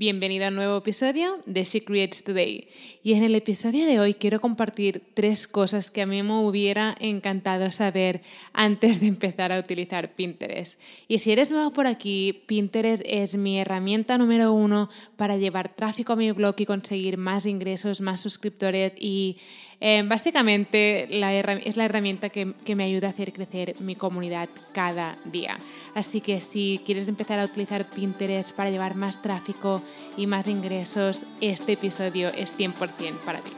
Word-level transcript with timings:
Bienvenido 0.00 0.46
a 0.46 0.48
un 0.48 0.54
nuevo 0.54 0.78
episodio 0.78 1.40
de 1.44 1.62
She 1.62 1.82
Creates 1.82 2.24
Today. 2.24 2.66
Y 3.02 3.12
en 3.12 3.22
el 3.22 3.34
episodio 3.34 3.84
de 3.84 4.00
hoy 4.00 4.14
quiero 4.14 4.40
compartir 4.40 5.02
tres 5.12 5.46
cosas 5.46 5.90
que 5.90 6.00
a 6.00 6.06
mí 6.06 6.22
me 6.22 6.38
hubiera 6.38 6.96
encantado 7.00 7.70
saber 7.70 8.22
antes 8.54 8.98
de 8.98 9.08
empezar 9.08 9.52
a 9.52 9.58
utilizar 9.58 10.14
Pinterest. 10.14 10.80
Y 11.06 11.18
si 11.18 11.32
eres 11.32 11.50
nuevo 11.50 11.74
por 11.74 11.86
aquí, 11.86 12.44
Pinterest 12.46 13.02
es 13.04 13.36
mi 13.36 13.60
herramienta 13.60 14.16
número 14.16 14.54
uno 14.54 14.88
para 15.18 15.36
llevar 15.36 15.76
tráfico 15.76 16.14
a 16.14 16.16
mi 16.16 16.32
blog 16.32 16.54
y 16.56 16.64
conseguir 16.64 17.18
más 17.18 17.44
ingresos, 17.44 18.00
más 18.00 18.22
suscriptores 18.22 18.94
y 18.98 19.36
eh, 19.82 20.02
básicamente 20.06 21.08
es 21.10 21.76
la 21.76 21.84
herramienta 21.84 22.30
que, 22.30 22.54
que 22.64 22.74
me 22.74 22.84
ayuda 22.84 23.08
a 23.08 23.10
hacer 23.10 23.34
crecer 23.34 23.74
mi 23.80 23.96
comunidad 23.96 24.48
cada 24.72 25.16
día. 25.26 25.58
Así 25.94 26.20
que 26.22 26.40
si 26.40 26.80
quieres 26.86 27.08
empezar 27.08 27.38
a 27.38 27.44
utilizar 27.44 27.84
Pinterest 27.84 28.52
para 28.52 28.70
llevar 28.70 28.94
más 28.94 29.20
tráfico 29.20 29.82
y 30.16 30.26
más 30.26 30.46
ingresos, 30.46 31.20
este 31.40 31.72
episodio 31.72 32.28
es 32.28 32.56
100% 32.56 33.14
para 33.24 33.40
ti. 33.40 33.52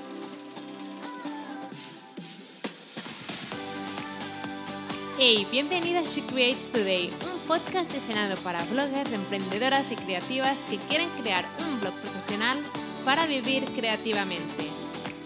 Hey, 5.19 5.47
bienvenida 5.53 6.01
a 6.01 6.03
She 6.03 6.23
Creates 6.23 6.71
Today, 6.71 7.11
un 7.33 7.39
podcast 7.47 7.93
diseñado 7.93 8.37
para 8.39 8.65
bloggers, 8.65 9.13
emprendedoras 9.13 9.93
y 9.93 9.97
creativas 9.97 10.61
que 10.69 10.79
quieren 10.79 11.09
crear 11.21 11.45
un 11.61 11.81
blog 11.81 11.95
profesional 11.95 12.59
para 13.05 13.27
vivir 13.27 13.65
creativamente. 13.77 14.69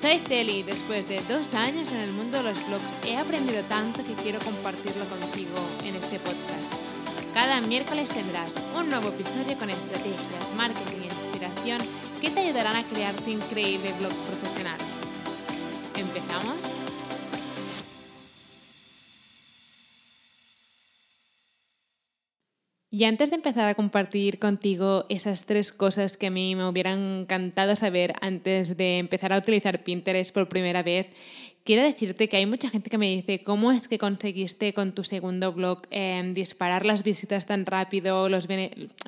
Soy 0.01 0.19
Celi 0.19 0.59
y 0.59 0.63
después 0.63 1.09
de 1.09 1.23
dos 1.23 1.55
años 1.55 1.91
en 1.91 2.01
el 2.01 2.13
mundo 2.13 2.39
de 2.39 2.45
los 2.45 2.67
blogs 2.67 2.85
he 3.07 3.17
aprendido 3.17 3.63
tanto 3.63 4.05
que 4.05 4.13
quiero 4.23 4.39
compartirlo 4.41 5.05
contigo 5.07 5.57
en 5.85 5.95
este 5.95 6.19
podcast. 6.19 6.86
Cada 7.37 7.61
miércoles 7.61 8.09
tendrás 8.09 8.51
un 8.81 8.89
nuevo 8.89 9.11
episodio 9.11 9.59
con 9.59 9.69
estrategias, 9.69 10.55
marketing 10.57 11.03
e 11.03 11.05
inspiración 11.05 11.83
que 12.19 12.31
te 12.31 12.41
ayudarán 12.41 12.77
a 12.77 12.83
crear 12.85 13.15
tu 13.15 13.29
increíble 13.29 13.93
blog 13.99 14.15
profesional. 14.25 14.79
¿Empezamos? 15.99 16.57
Y 22.91 23.05
antes 23.05 23.29
de 23.29 23.37
empezar 23.37 23.69
a 23.69 23.75
compartir 23.75 24.39
contigo 24.39 25.05
esas 25.11 25.45
tres 25.45 25.73
cosas 25.73 26.17
que 26.17 26.29
a 26.29 26.31
mí 26.31 26.57
me 26.57 26.67
hubieran 26.67 27.21
encantado 27.21 27.77
saber 27.77 28.15
antes 28.23 28.79
de 28.79 28.97
empezar 28.97 29.35
a 29.35 29.37
utilizar 29.37 29.85
Pinterest 29.85 30.33
por 30.33 30.49
primera 30.49 30.83
vez, 30.83 31.09
quiero 31.67 31.83
decirte 31.83 32.29
que 32.29 32.37
hay 32.39 32.47
mucha 32.47 32.71
gente 32.71 32.89
que 32.89 32.97
me 32.97 33.09
dice, 33.09 33.43
¿cómo 33.43 33.73
es 33.73 33.89
que 33.89 33.99
conseguiste 33.99 34.73
con 34.73 34.93
tu 34.93 35.03
segundo 35.03 35.53
blog 35.53 35.83
em, 35.91 36.33
disparar 36.33 36.87
las 36.87 37.03
visitas 37.03 37.45
tan 37.45 37.67
rápido, 37.67 38.29
los, 38.29 38.49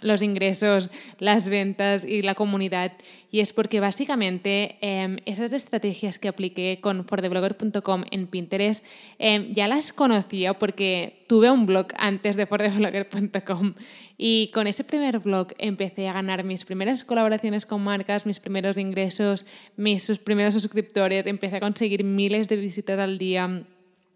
los, 0.02 0.22
ingresos, 0.22 0.90
las 1.20 1.48
ventas 1.48 2.04
y 2.04 2.20
la 2.22 2.34
comunidad? 2.34 2.92
Y 3.30 3.40
es 3.40 3.52
porque 3.52 3.78
básicamente 3.78 4.76
em, 4.80 5.18
esas 5.24 5.52
estrategias 5.52 6.18
que 6.18 6.28
apliqué 6.28 6.80
con 6.82 7.06
fortheblogger.com 7.06 8.04
en 8.10 8.26
Pinterest 8.26 8.84
em, 9.18 9.52
ya 9.52 9.68
las 9.68 9.92
conocía 9.92 10.54
porque 10.54 11.24
tuve 11.28 11.50
un 11.50 11.64
blog 11.64 11.86
antes 11.96 12.36
de 12.36 12.46
fortheblogger.com 12.46 13.74
y 14.20 14.50
con 14.52 14.66
ese 14.66 14.82
primer 14.82 15.20
blog 15.20 15.48
empecé 15.58 16.08
a 16.08 16.12
ganar 16.12 16.42
mis 16.42 16.64
primeras 16.64 17.04
colaboraciones 17.04 17.66
con 17.66 17.84
marcas, 17.84 18.26
mis 18.26 18.40
primeros 18.40 18.76
ingresos, 18.76 19.46
mis 19.76 20.02
sus 20.02 20.18
primeros 20.18 20.54
suscriptores, 20.54 21.26
empecé 21.26 21.56
a 21.56 21.60
conseguir 21.60 22.02
miles 22.02 22.47
de 22.48 22.56
visitas 22.56 22.98
al 22.98 23.18
día 23.18 23.64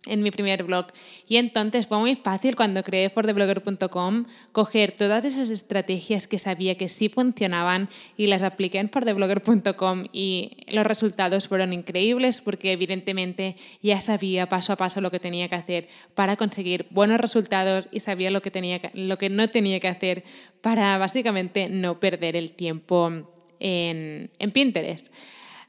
en 0.06 0.22
mi 0.22 0.30
primer 0.30 0.64
blog. 0.64 0.86
Y 1.28 1.36
entonces 1.36 1.86
fue 1.86 1.98
muy 1.98 2.16
fácil 2.16 2.56
cuando 2.56 2.82
creé 2.82 3.08
fortheblogger.com 3.08 4.24
coger 4.50 4.92
todas 4.92 5.24
esas 5.24 5.50
estrategias 5.50 6.26
que 6.26 6.38
sabía 6.38 6.76
que 6.76 6.88
sí 6.88 7.08
funcionaban 7.08 7.88
y 8.16 8.26
las 8.26 8.42
apliqué 8.42 8.78
en 8.78 8.90
fortheblogger.com 8.90 10.04
y 10.12 10.56
los 10.68 10.86
resultados 10.86 11.48
fueron 11.48 11.72
increíbles 11.72 12.40
porque 12.40 12.72
evidentemente 12.72 13.56
ya 13.80 14.00
sabía 14.00 14.48
paso 14.48 14.72
a 14.72 14.76
paso 14.76 15.00
lo 15.00 15.10
que 15.10 15.20
tenía 15.20 15.48
que 15.48 15.54
hacer 15.54 15.88
para 16.14 16.36
conseguir 16.36 16.86
buenos 16.90 17.20
resultados 17.20 17.88
y 17.92 18.00
sabía 18.00 18.30
lo 18.30 18.42
que, 18.42 18.50
tenía 18.50 18.80
lo 18.94 19.18
que 19.18 19.30
no 19.30 19.48
tenía 19.48 19.78
que 19.78 19.88
hacer 19.88 20.24
para 20.60 20.98
básicamente 20.98 21.68
no 21.68 22.00
perder 22.00 22.34
el 22.36 22.52
tiempo 22.52 23.10
en, 23.60 24.30
en 24.38 24.50
Pinterest. 24.50 25.08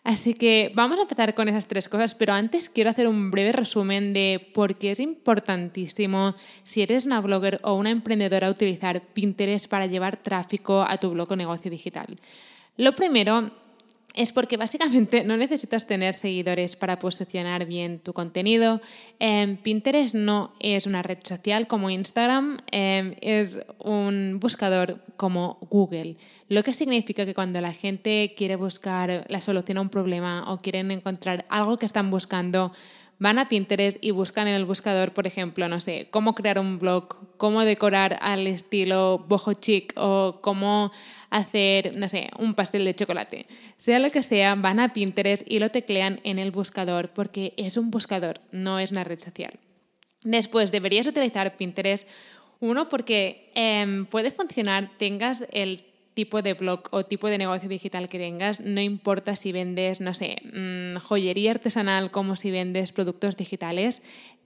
Así 0.03 0.33
que 0.33 0.71
vamos 0.75 0.99
a 0.99 1.03
empezar 1.03 1.33
con 1.33 1.47
esas 1.47 1.65
tres 1.65 1.87
cosas, 1.87 2.13
pero 2.13 2.33
antes 2.33 2.67
quiero 2.67 2.89
hacer 2.89 3.07
un 3.07 3.31
breve 3.31 3.53
resumen 3.53 4.11
de 4.11 4.49
por 4.53 4.75
qué 4.75 4.91
es 4.91 4.99
importantísimo 4.99 6.35
si 6.65 6.81
eres 6.81 7.05
una 7.05 7.21
blogger 7.21 7.61
o 7.63 7.75
una 7.75 7.89
emprendedora 7.89 8.49
utilizar 8.49 9.01
Pinterest 9.01 9.67
para 9.69 9.85
llevar 9.85 10.17
tráfico 10.17 10.81
a 10.81 10.97
tu 10.97 11.11
blog 11.11 11.31
o 11.31 11.35
negocio 11.37 11.71
digital. 11.71 12.17
Lo 12.75 12.95
primero 12.95 13.51
es 14.13 14.31
porque 14.31 14.57
básicamente 14.57 15.23
no 15.23 15.37
necesitas 15.37 15.87
tener 15.87 16.13
seguidores 16.13 16.75
para 16.75 16.99
posicionar 16.99 17.65
bien 17.65 17.99
tu 17.99 18.13
contenido. 18.13 18.79
Em, 19.19 19.57
Pinterest 19.57 20.13
no 20.13 20.53
es 20.59 20.85
una 20.85 21.01
red 21.01 21.17
social 21.23 21.67
como 21.67 21.89
Instagram, 21.89 22.59
em, 22.71 23.15
es 23.21 23.59
un 23.79 24.39
buscador 24.39 25.01
como 25.17 25.57
Google. 25.69 26.17
Lo 26.47 26.63
que 26.63 26.73
significa 26.73 27.25
que 27.25 27.33
cuando 27.33 27.59
la 27.61 27.73
gente 27.73 28.33
quiere 28.37 28.55
buscar 28.55 29.25
la 29.27 29.39
solución 29.39 29.79
a 29.79 29.81
un 29.81 29.89
problema 29.89 30.51
o 30.51 30.59
quieren 30.59 30.91
encontrar 30.91 31.45
algo 31.49 31.77
que 31.77 31.85
están 31.87 32.11
buscando, 32.11 32.71
van 33.23 33.39
a 33.39 33.47
Pinterest 33.47 33.97
y 34.01 34.11
buscan 34.11 34.49
en 34.49 34.53
el 34.53 34.65
buscador, 34.65 35.13
por 35.13 35.25
ejemplo, 35.25 35.69
no 35.69 35.79
sé, 35.79 36.07
cómo 36.11 36.35
crear 36.35 36.59
un 36.59 36.77
blog, 36.77 37.37
cómo 37.37 37.63
decorar 37.63 38.17
al 38.21 38.45
estilo 38.47 39.25
boho 39.29 39.53
chic 39.53 39.93
o 39.95 40.39
cómo 40.41 40.91
hacer, 41.29 41.97
no 41.97 42.09
sé, 42.09 42.31
un 42.37 42.53
pastel 42.53 42.83
de 42.83 42.93
chocolate. 42.93 43.45
Sea 43.77 43.99
lo 43.99 44.11
que 44.11 44.23
sea, 44.23 44.55
van 44.55 44.81
a 44.81 44.91
Pinterest 44.91 45.49
y 45.49 45.59
lo 45.59 45.69
teclean 45.69 46.19
en 46.25 46.37
el 46.37 46.51
buscador 46.51 47.13
porque 47.13 47.53
es 47.55 47.77
un 47.77 47.91
buscador, 47.91 48.41
no 48.51 48.77
es 48.77 48.91
una 48.91 49.05
red 49.05 49.21
social. 49.21 49.57
Después, 50.23 50.73
deberías 50.73 51.07
utilizar 51.07 51.55
Pinterest, 51.55 52.05
uno, 52.59 52.89
porque 52.89 53.51
em, 53.55 54.05
puede 54.05 54.31
funcionar, 54.31 54.91
tengas 54.97 55.45
el 55.53 55.85
tipo 56.13 56.41
de 56.41 56.53
blog 56.53 56.81
o 56.91 57.03
tipo 57.03 57.27
de 57.27 57.37
negocio 57.37 57.69
digital 57.69 58.07
que 58.07 58.19
tengas, 58.19 58.59
no 58.59 58.81
importa 58.81 59.35
si 59.35 59.51
vendes, 59.51 60.01
no 60.01 60.13
sé, 60.13 60.37
mm, 60.43 60.97
joyería 60.97 61.51
artesanal 61.51 62.11
como 62.11 62.35
si 62.35 62.51
vendes 62.51 62.91
productos 62.91 63.35
digitales, 63.35 64.01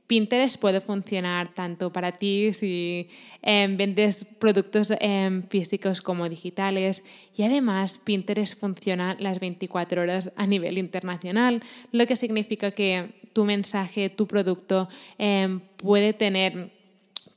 Pinterest 0.07 0.57
puede 0.57 0.79
funcionar 0.79 1.53
tanto 1.53 1.91
para 1.91 2.13
ti 2.13 2.53
si 2.53 3.09
em, 3.41 3.75
vendes 3.75 4.25
productos 4.39 4.94
em, 5.01 5.44
físicos 5.44 6.00
como 6.00 6.29
digitales. 6.29 7.03
Y 7.35 7.44
además 7.44 8.00
Pinterest 8.00 8.57
funciona 8.57 9.17
las 9.19 9.41
24 9.41 10.01
horas 10.01 10.31
a 10.38 10.47
nivel 10.47 10.77
internacional, 10.77 11.61
lo 11.91 12.07
que 12.07 12.16
significa 12.16 12.72
que 12.72 13.09
tu 13.33 13.44
mensaje, 13.44 14.09
tu 14.09 14.27
producto 14.27 14.88
em, 15.17 15.59
puede 15.75 16.13
tener 16.13 16.72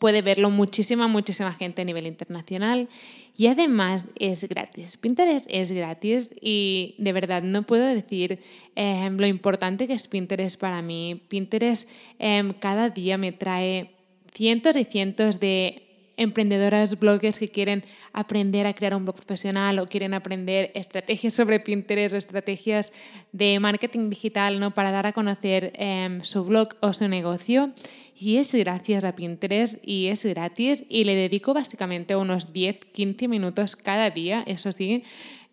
puede 0.00 0.22
verlo 0.22 0.48
muchísima, 0.50 1.08
muchísima 1.08 1.52
gente 1.52 1.82
a 1.82 1.84
nivel 1.84 2.06
internacional 2.06 2.88
y 3.36 3.46
además 3.48 4.08
es 4.16 4.42
gratis. 4.44 4.96
Pinterest 4.96 5.46
es 5.50 5.70
gratis 5.70 6.34
y 6.40 6.94
de 6.98 7.12
verdad 7.12 7.42
no 7.42 7.62
puedo 7.62 7.84
decir 7.86 8.40
em, 8.74 9.18
lo 9.18 9.26
importante 9.26 9.86
que 9.86 9.92
es 9.92 10.08
Pinterest 10.08 10.58
para 10.58 10.80
mí. 10.80 11.22
Pinterest 11.28 11.86
em, 12.18 12.50
cada 12.50 12.88
día 12.88 13.18
me 13.18 13.30
trae 13.32 13.90
cientos 14.32 14.74
y 14.76 14.84
cientos 14.84 15.38
de 15.38 15.82
emprendedoras, 16.16 16.98
bloggers 16.98 17.38
que 17.38 17.48
quieren 17.48 17.84
aprender 18.12 18.66
a 18.66 18.74
crear 18.74 18.94
un 18.94 19.04
blog 19.04 19.16
profesional 19.16 19.78
o 19.78 19.86
quieren 19.86 20.14
aprender 20.14 20.70
estrategias 20.74 21.34
sobre 21.34 21.60
Pinterest 21.60 22.14
o 22.14 22.18
estrategias 22.18 22.92
de 23.32 23.58
marketing 23.60 24.08
digital 24.08 24.60
¿no? 24.60 24.72
para 24.72 24.92
dar 24.92 25.06
a 25.06 25.12
conocer 25.12 25.72
em, 25.76 26.20
su 26.22 26.44
blog 26.44 26.70
o 26.80 26.92
su 26.92 27.06
negocio 27.08 27.72
y 28.20 28.36
es 28.36 28.52
gracias 28.52 29.04
a 29.04 29.14
Pinterest 29.14 29.78
y 29.82 30.08
es 30.08 30.24
gratis 30.24 30.84
y 30.90 31.04
le 31.04 31.14
dedico 31.14 31.54
básicamente 31.54 32.16
unos 32.16 32.52
10-15 32.52 33.28
minutos 33.28 33.76
cada 33.76 34.10
día, 34.10 34.44
eso 34.46 34.72
sí, 34.72 35.02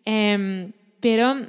em, 0.04 0.72
pero 1.00 1.46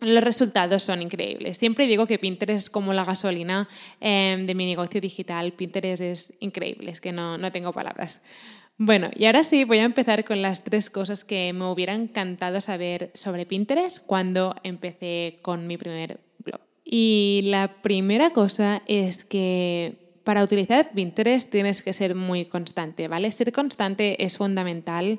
los 0.00 0.22
resultados 0.22 0.84
son 0.84 1.02
increíbles. 1.02 1.58
Siempre 1.58 1.88
digo 1.88 2.06
que 2.06 2.20
Pinterest 2.20 2.66
es 2.66 2.70
como 2.70 2.92
la 2.92 3.04
gasolina 3.04 3.68
em, 4.00 4.46
de 4.46 4.54
mi 4.54 4.64
negocio 4.64 5.00
digital. 5.00 5.52
Pinterest 5.52 6.02
es 6.02 6.32
increíble, 6.38 6.92
es 6.92 7.00
que 7.00 7.10
no, 7.10 7.36
no 7.36 7.50
tengo 7.50 7.72
palabras. 7.72 8.20
Bueno, 8.78 9.10
y 9.14 9.26
ahora 9.26 9.42
sí 9.42 9.64
voy 9.64 9.78
a 9.78 9.84
empezar 9.84 10.24
con 10.24 10.40
las 10.40 10.62
tres 10.62 10.88
cosas 10.88 11.24
que 11.24 11.52
me 11.52 11.64
hubiera 11.66 11.94
encantado 11.94 12.60
saber 12.60 13.10
sobre 13.14 13.44
Pinterest 13.44 13.98
cuando 14.06 14.54
empecé 14.62 15.40
con 15.42 15.66
mi 15.66 15.76
primer 15.76 16.20
blog. 16.38 16.60
Y 16.84 17.42
la 17.44 17.82
primera 17.82 18.30
cosa 18.30 18.82
es 18.86 19.24
que 19.24 20.09
para 20.30 20.44
utilizar 20.44 20.92
Pinterest 20.92 21.50
tienes 21.50 21.82
que 21.82 21.92
ser 21.92 22.14
muy 22.14 22.44
constante, 22.44 23.08
¿vale? 23.08 23.32
Ser 23.32 23.50
constante 23.50 24.24
es 24.24 24.38
fundamental. 24.38 25.18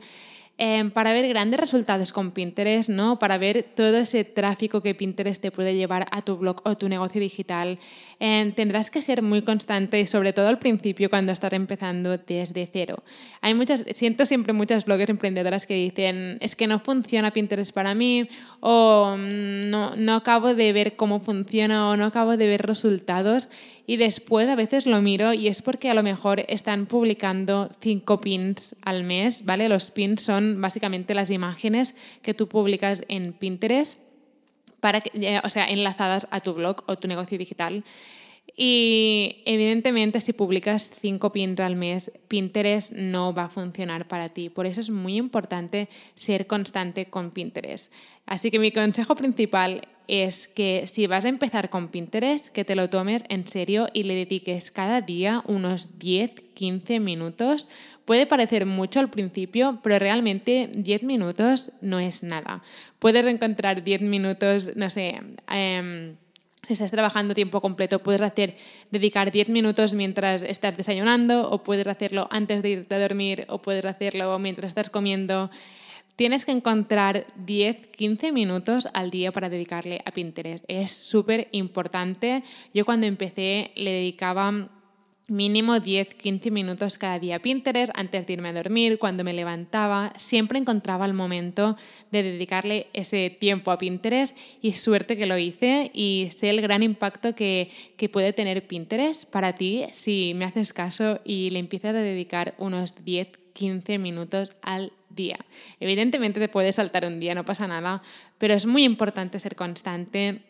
Em, 0.57 0.91
para 0.91 1.11
ver 1.11 1.27
grandes 1.27 1.59
resultados 1.59 2.13
con 2.13 2.31
Pinterest, 2.31 2.87
¿no? 2.87 3.17
Para 3.17 3.37
ver 3.37 3.65
todo 3.75 3.97
ese 3.97 4.23
tráfico 4.23 4.81
que 4.81 4.93
Pinterest 4.93 5.41
te 5.41 5.49
puede 5.49 5.75
llevar 5.75 6.07
a 6.11 6.21
tu 6.21 6.37
blog 6.37 6.61
o 6.65 6.77
tu 6.77 6.87
negocio 6.87 7.19
digital, 7.19 7.79
em, 8.19 8.53
tendrás 8.53 8.91
que 8.91 9.01
ser 9.01 9.21
muy 9.21 9.41
constante 9.41 10.05
sobre 10.05 10.33
todo 10.33 10.47
al 10.47 10.59
principio 10.59 11.09
cuando 11.09 11.31
estás 11.31 11.51
empezando 11.53 12.17
desde 12.17 12.69
cero. 12.71 13.03
Hay 13.41 13.53
muchas, 13.53 13.83
siento 13.95 14.25
siempre 14.25 14.53
muchas 14.53 14.85
bloggers 14.85 15.09
emprendedoras 15.09 15.65
que 15.65 15.73
dicen 15.73 16.37
es 16.39 16.55
que 16.55 16.67
no 16.67 16.79
funciona 16.79 17.31
Pinterest 17.31 17.73
para 17.73 17.95
mí 17.95 18.29
o 18.59 19.17
no, 19.17 19.95
no 19.97 20.13
acabo 20.13 20.53
de 20.53 20.71
ver 20.71 20.95
cómo 20.95 21.19
funciona 21.19 21.89
o 21.89 21.97
no 21.97 22.05
acabo 22.05 22.37
de 22.37 22.47
ver 22.47 22.61
resultados 22.61 23.49
y 23.91 23.97
después 23.97 24.47
a 24.47 24.55
veces 24.55 24.85
lo 24.85 25.01
miro 25.01 25.33
y 25.33 25.49
es 25.49 25.61
porque 25.61 25.89
a 25.89 25.93
lo 25.93 26.01
mejor 26.01 26.45
están 26.47 26.85
publicando 26.85 27.69
cinco 27.81 28.21
pins 28.21 28.73
al 28.83 29.03
mes, 29.03 29.43
¿vale? 29.43 29.67
Los 29.67 29.91
pins 29.91 30.21
son 30.21 30.61
básicamente 30.61 31.13
las 31.13 31.29
imágenes 31.29 31.93
que 32.21 32.33
tú 32.33 32.47
publicas 32.47 33.03
en 33.09 33.33
Pinterest 33.33 33.99
para 34.79 35.01
que, 35.01 35.11
eh, 35.15 35.41
o 35.43 35.49
sea, 35.49 35.69
enlazadas 35.69 36.25
a 36.31 36.39
tu 36.39 36.53
blog 36.53 36.85
o 36.85 36.95
tu 36.97 37.09
negocio 37.09 37.37
digital. 37.37 37.83
Y 38.55 39.41
evidentemente 39.43 40.21
si 40.21 40.31
publicas 40.31 40.89
cinco 40.97 41.33
pins 41.33 41.59
al 41.59 41.75
mes, 41.75 42.13
Pinterest 42.29 42.93
no 42.93 43.33
va 43.33 43.43
a 43.43 43.49
funcionar 43.49 44.07
para 44.07 44.29
ti. 44.29 44.47
Por 44.47 44.67
eso 44.67 44.79
es 44.79 44.89
muy 44.89 45.17
importante 45.17 45.89
ser 46.15 46.47
constante 46.47 47.07
con 47.07 47.31
Pinterest. 47.31 47.91
Así 48.25 48.51
que 48.51 48.59
mi 48.59 48.71
consejo 48.71 49.15
principal 49.15 49.85
es 50.11 50.49
que 50.49 50.87
si 50.87 51.07
vas 51.07 51.23
a 51.23 51.29
empezar 51.29 51.69
con 51.69 51.87
Pinterest, 51.87 52.47
que 52.49 52.65
te 52.65 52.75
lo 52.75 52.89
tomes 52.89 53.23
en 53.29 53.47
serio 53.47 53.87
y 53.93 54.03
le 54.03 54.13
dediques 54.13 54.69
cada 54.69 54.99
día 54.99 55.41
unos 55.47 55.87
10-15 55.99 56.99
minutos. 56.99 57.69
Puede 58.03 58.25
parecer 58.25 58.65
mucho 58.65 58.99
al 58.99 59.09
principio, 59.09 59.79
pero 59.81 59.99
realmente 59.99 60.69
10 60.75 61.03
minutos 61.03 61.71
no 61.79 61.99
es 61.99 62.23
nada. 62.23 62.61
Puedes 62.99 63.25
encontrar 63.25 63.85
10 63.85 64.01
minutos, 64.01 64.71
no 64.75 64.89
sé, 64.89 65.21
eh, 65.49 66.13
si 66.67 66.73
estás 66.73 66.91
trabajando 66.91 67.33
tiempo 67.33 67.61
completo, 67.61 68.03
puedes 68.03 68.21
hacer, 68.21 68.55
dedicar 68.91 69.31
10 69.31 69.47
minutos 69.47 69.93
mientras 69.93 70.43
estás 70.43 70.75
desayunando, 70.75 71.49
o 71.49 71.63
puedes 71.63 71.87
hacerlo 71.87 72.27
antes 72.31 72.61
de 72.61 72.69
irte 72.69 72.95
a 72.95 72.99
dormir, 72.99 73.45
o 73.47 73.61
puedes 73.61 73.85
hacerlo 73.85 74.37
mientras 74.39 74.69
estás 74.69 74.89
comiendo. 74.89 75.49
Tienes 76.15 76.45
que 76.45 76.51
encontrar 76.51 77.25
10, 77.35 77.87
15 77.87 78.31
minutos 78.31 78.87
al 78.93 79.09
día 79.11 79.31
para 79.31 79.49
dedicarle 79.49 80.01
a 80.05 80.11
Pinterest. 80.11 80.63
Es 80.67 80.91
súper 80.91 81.47
importante. 81.51 82.43
Yo 82.73 82.85
cuando 82.85 83.07
empecé 83.07 83.71
le 83.75 83.91
dedicaba 83.91 84.69
mínimo 85.31 85.75
10-15 85.75 86.51
minutos 86.51 86.97
cada 86.97 87.17
día 87.17 87.37
a 87.37 87.39
Pinterest 87.39 87.91
antes 87.95 88.25
de 88.25 88.33
irme 88.33 88.49
a 88.49 88.53
dormir, 88.53 88.99
cuando 88.99 89.23
me 89.23 89.33
levantaba, 89.33 90.13
siempre 90.17 90.59
encontraba 90.59 91.05
el 91.05 91.13
momento 91.13 91.75
de 92.11 92.23
dedicarle 92.23 92.87
ese 92.93 93.29
tiempo 93.29 93.71
a 93.71 93.77
Pinterest 93.77 94.37
y 94.61 94.73
suerte 94.73 95.17
que 95.17 95.25
lo 95.25 95.37
hice 95.37 95.89
y 95.93 96.29
sé 96.37 96.49
el 96.49 96.61
gran 96.61 96.83
impacto 96.83 97.33
que, 97.33 97.69
que 97.97 98.09
puede 98.09 98.33
tener 98.33 98.67
Pinterest 98.67 99.25
para 99.29 99.53
ti 99.53 99.85
si 99.91 100.33
me 100.35 100.45
haces 100.45 100.73
caso 100.73 101.19
y 101.23 101.49
le 101.49 101.59
empiezas 101.59 101.95
a 101.95 101.99
dedicar 101.99 102.53
unos 102.57 102.95
10-15 102.97 103.99
minutos 103.99 104.51
al 104.61 104.91
día. 105.15 105.37
Evidentemente 105.79 106.39
te 106.39 106.49
puedes 106.49 106.75
saltar 106.75 107.05
un 107.05 107.19
día, 107.19 107.35
no 107.35 107.45
pasa 107.45 107.67
nada, 107.67 108.01
pero 108.37 108.53
es 108.53 108.65
muy 108.65 108.83
importante 108.83 109.39
ser 109.39 109.55
constante 109.55 110.41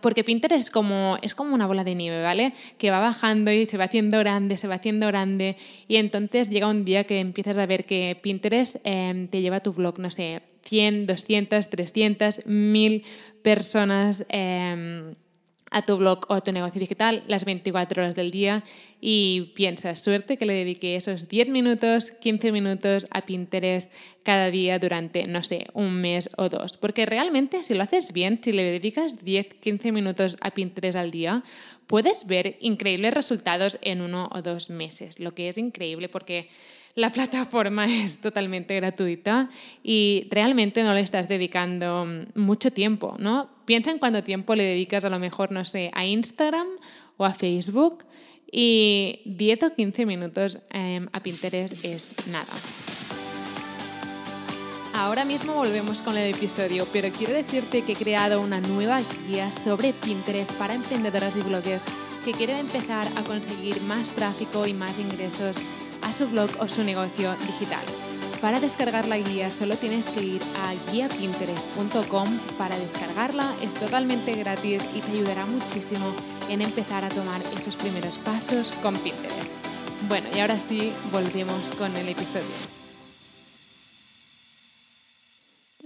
porque 0.00 0.24
Pinterest 0.24 0.64
es 0.64 0.70
como, 0.70 1.16
es 1.22 1.34
como 1.34 1.54
una 1.54 1.66
bola 1.66 1.84
de 1.84 1.94
nieve, 1.94 2.22
¿vale? 2.22 2.52
Que 2.78 2.90
va 2.90 2.98
bajando 2.98 3.52
y 3.52 3.66
se 3.66 3.76
va 3.76 3.84
haciendo 3.84 4.18
grande, 4.18 4.58
se 4.58 4.66
va 4.66 4.76
haciendo 4.76 5.06
grande. 5.06 5.56
Y 5.86 5.96
entonces 5.96 6.50
llega 6.50 6.66
un 6.66 6.84
día 6.84 7.04
que 7.04 7.20
empiezas 7.20 7.56
a 7.56 7.66
ver 7.66 7.84
que 7.84 8.18
Pinterest 8.20 8.76
em, 8.84 9.28
te 9.28 9.40
lleva 9.40 9.56
a 9.56 9.60
tu 9.60 9.72
blog, 9.72 9.98
no 9.98 10.10
sé, 10.10 10.42
100, 10.64 11.06
200, 11.06 11.68
300, 11.68 12.46
1000 12.46 13.04
personas 13.42 14.24
eh, 14.28 15.14
a 15.70 15.82
tu 15.82 15.96
blog 15.96 16.26
o 16.28 16.34
a 16.34 16.40
tu 16.40 16.52
negocio 16.52 16.80
digital 16.80 17.22
las 17.28 17.44
24 17.44 18.02
horas 18.02 18.14
del 18.14 18.30
día 18.30 18.64
y 19.00 19.52
piensas, 19.54 20.00
suerte 20.00 20.36
que 20.36 20.44
le 20.44 20.52
dediqué 20.52 20.96
esos 20.96 21.28
10 21.28 21.48
minutos, 21.48 22.10
15 22.10 22.52
minutos 22.52 23.06
a 23.10 23.22
Pinterest 23.22 23.90
cada 24.22 24.50
día 24.50 24.78
durante, 24.78 25.26
no 25.26 25.42
sé, 25.44 25.68
un 25.72 25.94
mes 26.00 26.28
o 26.36 26.48
dos. 26.48 26.76
Porque 26.76 27.06
realmente 27.06 27.62
si 27.62 27.74
lo 27.74 27.82
haces 27.82 28.12
bien, 28.12 28.40
si 28.42 28.52
le 28.52 28.64
dedicas 28.64 29.24
10, 29.24 29.54
15 29.54 29.92
minutos 29.92 30.36
a 30.40 30.50
Pinterest 30.50 30.98
al 30.98 31.10
día, 31.10 31.42
puedes 31.86 32.26
ver 32.26 32.56
increíbles 32.60 33.14
resultados 33.14 33.78
en 33.80 34.00
uno 34.00 34.28
o 34.32 34.42
dos 34.42 34.70
meses, 34.70 35.18
lo 35.18 35.34
que 35.34 35.48
es 35.48 35.56
increíble 35.56 36.08
porque 36.08 36.48
la 36.94 37.10
plataforma 37.10 37.86
es 37.88 38.20
totalmente 38.20 38.74
gratuita 38.76 39.48
y 39.82 40.26
realmente 40.30 40.82
no 40.82 40.94
le 40.94 41.00
estás 41.00 41.28
dedicando 41.28 42.06
mucho 42.34 42.72
tiempo, 42.72 43.16
¿no? 43.18 43.48
Piensa 43.64 43.90
en 43.90 43.98
cuánto 43.98 44.22
tiempo 44.22 44.54
le 44.54 44.64
dedicas 44.64 45.04
a 45.04 45.10
lo 45.10 45.18
mejor, 45.18 45.52
no 45.52 45.64
sé, 45.64 45.90
a 45.94 46.04
Instagram 46.04 46.66
o 47.16 47.24
a 47.24 47.34
Facebook 47.34 48.04
y 48.50 49.20
10 49.26 49.62
o 49.62 49.74
15 49.74 50.06
minutos 50.06 50.58
em, 50.70 51.06
a 51.12 51.22
Pinterest 51.22 51.84
es 51.84 52.10
nada. 52.26 52.52
Ahora 54.92 55.24
mismo 55.24 55.54
volvemos 55.54 56.02
con 56.02 56.16
el 56.16 56.34
episodio, 56.34 56.86
pero 56.92 57.10
quiero 57.10 57.32
decirte 57.32 57.82
que 57.82 57.92
he 57.92 57.96
creado 57.96 58.40
una 58.40 58.60
nueva 58.60 59.00
guía 59.28 59.50
sobre 59.52 59.92
Pinterest 59.92 60.52
para 60.54 60.74
emprendedoras 60.74 61.36
y 61.36 61.42
bloggers 61.42 61.84
que 62.24 62.32
quieren 62.32 62.58
empezar 62.58 63.06
a 63.16 63.22
conseguir 63.22 63.80
más 63.82 64.08
tráfico 64.10 64.66
y 64.66 64.74
más 64.74 64.98
ingresos 64.98 65.56
a 66.02 66.12
su 66.12 66.28
blog 66.28 66.50
o 66.58 66.66
su 66.66 66.82
negocio 66.82 67.34
digital. 67.46 67.84
Para 68.40 68.58
descargar 68.58 69.06
la 69.06 69.18
guía 69.18 69.50
solo 69.50 69.76
tienes 69.76 70.06
que 70.06 70.22
ir 70.22 70.42
a 70.64 70.92
guiapinterest.com 70.92 72.38
para 72.56 72.78
descargarla, 72.78 73.54
es 73.62 73.74
totalmente 73.74 74.34
gratis 74.34 74.82
y 74.94 75.00
te 75.00 75.12
ayudará 75.12 75.44
muchísimo 75.44 76.06
en 76.48 76.62
empezar 76.62 77.04
a 77.04 77.10
tomar 77.10 77.40
esos 77.56 77.76
primeros 77.76 78.16
pasos 78.18 78.72
con 78.82 78.96
Pinterest. 78.96 79.52
Bueno, 80.08 80.26
y 80.34 80.40
ahora 80.40 80.56
sí, 80.56 80.92
volvemos 81.12 81.62
con 81.78 81.94
el 81.96 82.08
episodio. 82.08 82.79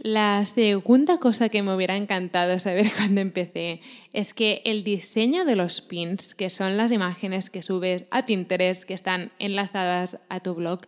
La 0.05 0.45
segunda 0.45 1.17
cosa 1.17 1.49
que 1.49 1.63
me 1.63 1.75
hubiera 1.75 1.97
encantado 1.97 2.59
saber 2.59 2.85
cuando 2.97 3.23
empecé 3.23 3.81
es 4.13 4.35
que 4.35 4.61
el 4.67 4.85
diseño 4.85 5.47
de 5.47 5.57
los 5.57 5.81
pins, 5.81 6.35
que 6.35 6.51
son 6.51 6.77
las 6.77 6.93
imágenes 6.93 7.49
que 7.49 7.63
subes 7.63 8.05
a 8.11 8.27
Pinterest, 8.27 8.85
que 8.85 8.93
están 8.93 9.33
enlazadas 9.39 10.19
a 10.29 10.41
tu 10.41 10.55
blog, 10.55 10.81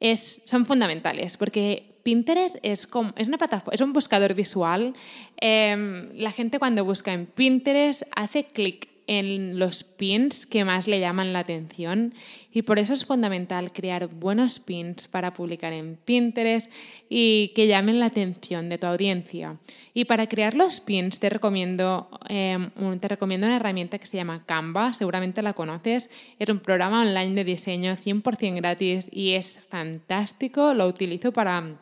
es, 0.00 0.40
son 0.44 0.66
fundamentales 0.66 1.36
porque 1.36 1.94
Pinterest 2.02 2.56
es, 2.64 2.88
como, 2.88 3.12
es 3.14 3.28
una 3.28 3.38
plataforma, 3.38 3.72
es 3.72 3.82
un 3.82 3.92
buscador 3.92 4.34
visual. 4.34 4.94
Em, 5.36 6.10
la 6.16 6.32
gente 6.32 6.58
cuando 6.58 6.84
busca 6.84 7.12
en 7.12 7.26
Pinterest 7.26 8.02
hace 8.16 8.42
clic 8.42 8.89
en 9.10 9.58
los 9.58 9.82
pins 9.82 10.46
que 10.46 10.64
más 10.64 10.86
le 10.86 11.00
llaman 11.00 11.32
la 11.32 11.40
atención. 11.40 12.14
Y 12.52 12.62
por 12.62 12.78
eso 12.78 12.92
es 12.92 13.04
fundamental 13.04 13.72
crear 13.72 14.06
buenos 14.06 14.60
pins 14.60 15.08
para 15.08 15.32
publicar 15.32 15.72
en 15.72 15.96
Pinterest 15.96 16.70
y 17.08 17.48
que 17.56 17.66
llamen 17.66 17.98
la 17.98 18.06
atención 18.06 18.68
de 18.68 18.78
tu 18.78 18.86
audiencia. 18.86 19.56
Y 19.94 20.04
para 20.04 20.28
crear 20.28 20.54
los 20.54 20.78
pins 20.78 21.18
te 21.18 21.28
recomiendo, 21.28 22.08
em, 22.28 22.70
te 23.00 23.08
recomiendo 23.08 23.48
una 23.48 23.56
herramienta 23.56 23.98
que 23.98 24.06
se 24.06 24.16
llama 24.16 24.46
Canva, 24.46 24.94
seguramente 24.94 25.42
la 25.42 25.54
conoces, 25.54 26.08
es 26.38 26.48
un 26.48 26.60
programa 26.60 27.02
online 27.02 27.34
de 27.34 27.42
diseño 27.42 27.96
100% 27.96 28.54
gratis 28.54 29.08
y 29.10 29.32
es 29.32 29.58
fantástico, 29.68 30.72
lo 30.72 30.86
utilizo 30.86 31.32
para... 31.32 31.78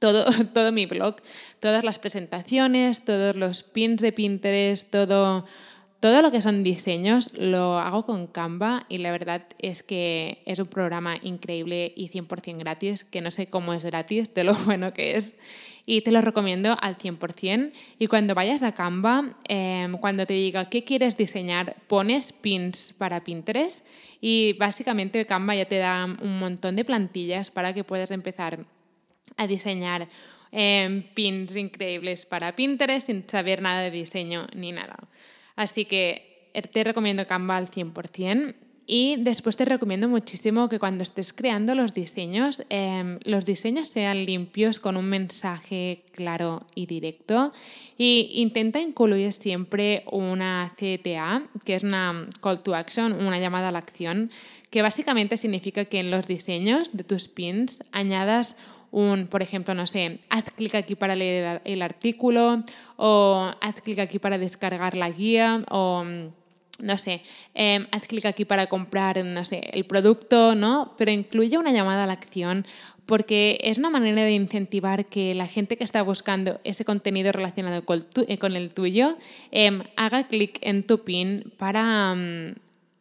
Todo, 0.00 0.24
todo 0.54 0.70
mi 0.70 0.86
blog, 0.86 1.16
todas 1.58 1.82
las 1.82 1.98
presentaciones, 1.98 3.04
todos 3.04 3.34
los 3.34 3.64
pins 3.64 4.00
de 4.00 4.12
Pinterest, 4.12 4.88
todo, 4.88 5.44
todo 6.00 6.22
lo 6.22 6.30
que 6.30 6.40
son 6.40 6.62
diseños 6.62 7.30
lo 7.34 7.78
hago 7.78 8.06
con 8.06 8.28
Canva 8.28 8.86
y 8.88 8.98
la 8.98 9.10
verdad 9.10 9.46
es 9.58 9.82
que 9.82 10.42
es 10.46 10.60
un 10.60 10.66
programa 10.66 11.16
increíble 11.22 11.92
y 11.96 12.08
100% 12.08 12.58
gratis, 12.58 13.04
que 13.04 13.20
no 13.20 13.32
sé 13.32 13.48
cómo 13.48 13.74
es 13.74 13.84
gratis, 13.84 14.32
de 14.32 14.44
lo 14.44 14.54
bueno 14.64 14.92
que 14.92 15.16
es. 15.16 15.34
Y 15.86 16.02
te 16.02 16.12
lo 16.12 16.20
recomiendo 16.20 16.76
al 16.80 16.98
100%. 16.98 17.72
Y 17.98 18.06
cuando 18.06 18.34
vayas 18.34 18.62
a 18.62 18.74
Canva, 18.74 19.36
em, 19.48 19.92
cuando 19.94 20.26
te 20.26 20.34
diga 20.34 20.66
qué 20.66 20.84
quieres 20.84 21.16
diseñar, 21.16 21.76
pones 21.88 22.32
pins 22.32 22.94
para 22.96 23.24
Pinterest 23.24 23.84
y 24.20 24.52
básicamente 24.52 25.24
Canva 25.26 25.56
ya 25.56 25.64
te 25.64 25.78
da 25.78 26.04
un 26.04 26.38
montón 26.38 26.76
de 26.76 26.84
plantillas 26.84 27.50
para 27.50 27.72
que 27.72 27.84
puedas 27.84 28.10
empezar 28.10 28.66
a 29.36 29.46
diseñar 29.46 30.08
em, 30.52 31.02
pins 31.14 31.56
increíbles 31.56 32.24
para 32.24 32.54
Pinterest 32.54 33.06
sin 33.06 33.28
saber 33.28 33.62
nada 33.62 33.80
de 33.80 33.90
diseño 33.90 34.46
ni 34.54 34.72
nada. 34.72 34.96
Así 35.58 35.86
que 35.86 36.50
eh, 36.54 36.62
te 36.62 36.84
recomiendo 36.84 37.26
Canva 37.26 37.56
al 37.56 37.68
100%. 37.68 38.54
Y 38.90 39.16
después 39.18 39.56
te 39.56 39.66
recomiendo 39.66 40.08
muchísimo 40.08 40.68
que 40.70 40.78
cuando 40.78 41.02
estés 41.02 41.34
creando 41.34 41.74
los 41.74 41.92
diseños, 41.92 42.62
em, 42.70 43.18
los 43.24 43.44
diseños 43.44 43.88
sean 43.88 44.24
limpios 44.24 44.80
con 44.80 44.96
un 44.96 45.04
mensaje 45.04 46.04
claro 46.12 46.64
y 46.74 46.86
directo. 46.86 47.52
Y 47.98 48.30
intenta 48.34 48.80
incluir 48.80 49.34
siempre 49.34 50.04
una 50.10 50.72
CTA, 50.78 51.42
que 51.66 51.74
es 51.74 51.82
una 51.82 52.28
call 52.40 52.62
to 52.62 52.74
action, 52.74 53.12
una 53.12 53.38
llamada 53.38 53.68
a 53.68 53.72
la 53.72 53.80
acción, 53.80 54.30
que 54.70 54.80
básicamente 54.80 55.36
significa 55.36 55.84
que 55.84 55.98
en 55.98 56.10
los 56.10 56.26
diseños 56.26 56.96
de 56.96 57.04
tus 57.04 57.28
pins 57.28 57.82
añadas 57.92 58.56
un, 58.90 59.26
por 59.26 59.42
ejemplo, 59.42 59.74
no 59.74 59.86
sé, 59.86 60.20
haz 60.28 60.50
clic 60.50 60.74
aquí 60.74 60.94
para 60.94 61.14
leer 61.14 61.60
el 61.64 61.82
artículo 61.82 62.62
o 62.96 63.50
haz 63.60 63.82
clic 63.82 63.98
aquí 63.98 64.18
para 64.18 64.38
descargar 64.38 64.96
la 64.96 65.10
guía 65.10 65.62
o 65.70 66.04
no 66.80 66.96
sé, 66.96 67.22
em, 67.54 67.86
haz 67.90 68.06
clic 68.06 68.24
aquí 68.26 68.44
para 68.44 68.66
comprar, 68.66 69.24
no 69.24 69.44
sé, 69.44 69.68
el 69.72 69.84
producto, 69.84 70.54
¿no? 70.54 70.94
Pero 70.96 71.10
incluye 71.10 71.58
una 71.58 71.72
llamada 71.72 72.04
a 72.04 72.06
la 72.06 72.12
acción 72.12 72.64
porque 73.04 73.58
es 73.62 73.78
una 73.78 73.88
manera 73.88 74.22
de 74.22 74.32
incentivar 74.32 75.06
que 75.06 75.34
la 75.34 75.46
gente 75.46 75.78
que 75.78 75.84
está 75.84 76.02
buscando 76.02 76.60
ese 76.62 76.84
contenido 76.84 77.32
relacionado 77.32 77.82
con, 77.84 78.04
eh, 78.28 78.38
el 78.40 78.74
tuyo 78.74 79.16
em, 79.50 79.80
haga 79.96 80.28
clic 80.28 80.58
en 80.60 80.82
tu 80.82 81.04
pin 81.04 81.50
para 81.56 82.14
mm, 82.14 82.54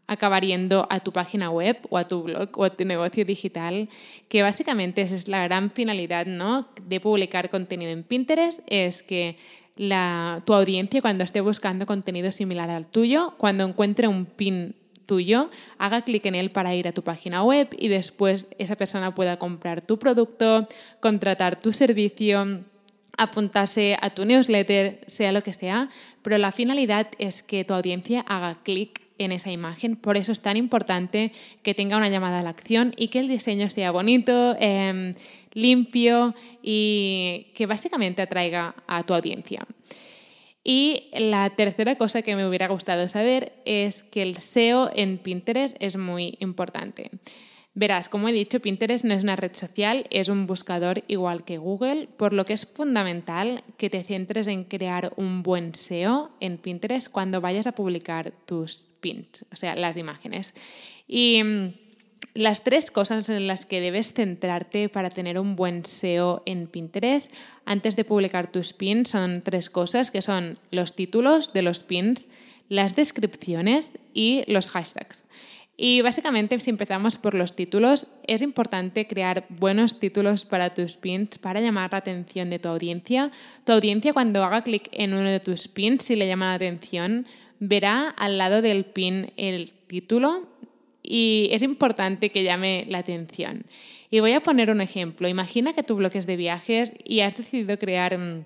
acabar 0.07 0.45
yendo 0.45 0.87
a 0.89 1.01
tu 1.01 1.11
página 1.11 1.49
web 1.49 1.77
o 1.89 1.97
a 1.97 2.05
tu 2.05 2.23
blog 2.23 2.49
o 2.57 2.63
a 2.63 2.69
tu 2.69 2.85
negocio 2.85 3.25
digital, 3.25 3.89
que 4.29 4.41
básicamente 4.41 5.01
esa 5.01 5.15
es 5.15 5.27
la 5.27 5.43
gran 5.43 5.69
finalidad 5.71 6.25
¿no? 6.25 6.67
de 6.83 6.99
publicar 6.99 7.49
contenido 7.49 7.91
en 7.91 8.03
Pinterest, 8.03 8.61
es 8.67 9.03
que 9.03 9.35
la, 9.75 10.41
tu 10.45 10.53
audiencia 10.53 11.01
cuando 11.01 11.23
esté 11.23 11.41
buscando 11.41 11.85
contenido 11.85 12.31
similar 12.31 12.69
al 12.69 12.87
tuyo, 12.87 13.33
cuando 13.37 13.65
encuentre 13.65 14.07
un 14.07 14.25
pin 14.25 14.75
tuyo, 15.05 15.49
haga 15.77 16.01
clic 16.01 16.25
en 16.25 16.35
él 16.35 16.51
para 16.51 16.73
ir 16.75 16.87
a 16.87 16.91
tu 16.91 17.03
página 17.03 17.43
web 17.43 17.69
y 17.77 17.87
después 17.87 18.47
esa 18.57 18.75
persona 18.75 19.13
pueda 19.13 19.37
comprar 19.37 19.81
tu 19.81 19.99
producto, 19.99 20.65
contratar 20.99 21.59
tu 21.59 21.73
servicio, 21.73 22.63
apuntarse 23.17 23.97
a 24.01 24.09
tu 24.09 24.25
newsletter, 24.25 24.99
sea 25.07 25.31
lo 25.31 25.43
que 25.43 25.53
sea, 25.53 25.89
pero 26.21 26.37
la 26.37 26.51
finalidad 26.51 27.07
es 27.17 27.41
que 27.41 27.63
tu 27.63 27.73
audiencia 27.73 28.21
haga 28.27 28.55
clic 28.63 29.06
en 29.17 29.31
esa 29.31 29.51
imagen. 29.51 29.95
Por 29.95 30.17
eso 30.17 30.31
es 30.31 30.41
tan 30.41 30.57
importante 30.57 31.31
que 31.63 31.73
tenga 31.73 31.97
una 31.97 32.09
llamada 32.09 32.39
a 32.39 32.43
la 32.43 32.49
acción 32.49 32.93
y 32.97 33.07
que 33.09 33.19
el 33.19 33.27
diseño 33.27 33.69
sea 33.69 33.91
bonito, 33.91 34.55
em, 34.59 35.13
limpio 35.53 36.35
y 36.61 37.47
que 37.55 37.65
básicamente 37.65 38.21
atraiga 38.21 38.75
a 38.87 39.03
tu 39.03 39.13
audiencia. 39.13 39.65
Y 40.63 41.09
la 41.13 41.49
tercera 41.51 41.95
cosa 41.95 42.21
que 42.21 42.35
me 42.35 42.45
hubiera 42.45 42.67
gustado 42.67 43.07
saber 43.07 43.53
es 43.63 44.03
que 44.03 44.21
el 44.21 44.35
SEO 44.35 44.91
en 44.93 45.17
Pinterest 45.17 45.77
es 45.79 45.95
muy 45.95 46.35
importante. 46.41 47.09
Verás, 47.79 48.09
como 48.09 48.27
he 48.27 48.33
dicho, 48.33 48.59
Pinterest 48.59 49.05
no 49.05 49.13
es 49.13 49.21
una 49.21 49.35
red 49.35 49.53
social, 49.53 50.07
es 50.09 50.29
un 50.29 50.47
buscador 50.47 51.03
igual 51.07 51.45
que 51.45 51.59
Google, 51.59 52.07
por 52.17 52.33
lo 52.33 52.43
que 52.43 52.53
es 52.53 52.65
fundamental 52.65 53.63
que 53.77 53.91
te 53.91 54.03
centres 54.03 54.47
en 54.47 54.63
crear 54.63 55.13
un 55.15 55.43
buen 55.43 55.75
SEO 55.75 56.31
en 56.39 56.57
Pinterest 56.57 57.07
cuando 57.07 57.39
vayas 57.39 57.67
a 57.67 57.73
publicar 57.73 58.33
tus 58.47 58.87
pins, 58.99 59.45
o 59.53 59.55
sea, 59.55 59.75
las 59.75 59.95
imágenes. 59.95 60.55
Y 61.07 61.43
mm, 61.43 61.73
las 62.33 62.63
tres 62.63 62.89
cosas 62.89 63.29
en 63.29 63.45
las 63.45 63.67
que 63.67 63.79
debes 63.79 64.11
centrarte 64.11 64.89
para 64.89 65.11
tener 65.11 65.37
un 65.37 65.55
buen 65.55 65.85
SEO 65.85 66.41
en 66.47 66.65
Pinterest 66.65 67.31
antes 67.63 67.95
de 67.95 68.05
publicar 68.05 68.51
tus 68.51 68.73
pins 68.73 69.09
son 69.09 69.43
tres 69.43 69.69
cosas, 69.69 70.09
que 70.09 70.23
son 70.23 70.57
los 70.71 70.95
títulos 70.95 71.53
de 71.53 71.61
los 71.61 71.79
pins, 71.79 72.27
las 72.69 72.95
descripciones 72.95 73.99
y 74.15 74.45
los 74.47 74.71
hashtags. 74.71 75.27
Y 75.79 76.01
básicamente, 76.01 76.59
si 76.59 76.71
empezamos 76.71 77.17
por 77.17 77.35
los 77.35 77.55
títulos, 77.55 78.07
es 78.25 78.41
importante 78.41 79.05
crear 79.05 79.45
buenos 79.49 79.99
títulos 79.99 80.43
para 80.43 80.73
tus 80.73 80.97
pins 80.97 81.37
para 81.37 81.61
llamar 81.61 81.91
la 81.91 81.99
atención 81.99 82.49
de 82.49 82.57
tu 82.57 82.67
audiencia. 82.67 83.29
Tu 83.63 83.73
audiencia 83.73 84.11
cuando 84.11 84.43
haga 84.43 84.63
clic 84.63 84.89
en 84.91 85.13
uno 85.13 85.29
de 85.29 85.39
tus 85.39 85.67
pins, 85.67 86.03
si 86.03 86.15
le 86.15 86.27
llama 86.27 86.47
la 86.47 86.55
atención, 86.55 87.27
verá 87.59 88.09
al 88.09 88.39
lado 88.39 88.63
del 88.63 88.85
pin 88.85 89.31
el 89.37 89.71
título 89.71 90.47
y 91.03 91.49
es 91.51 91.61
importante 91.61 92.31
que 92.31 92.43
llame 92.43 92.85
la 92.89 92.97
atención. 92.97 93.63
Y 94.09 94.19
voy 94.19 94.33
a 94.33 94.41
poner 94.41 94.71
un 94.71 94.81
ejemplo. 94.81 95.27
Imagina 95.27 95.73
que 95.73 95.83
tu 95.83 95.95
blog 95.95 96.15
es 96.15 96.25
de 96.25 96.37
viajes 96.37 96.93
y 97.03 97.19
has 97.19 97.37
decidido 97.37 97.77
crear 97.77 98.17
mm, 98.17 98.45